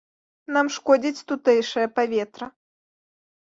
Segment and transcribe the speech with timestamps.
[0.55, 2.49] Нам шкодзіць тутэйшае паветра.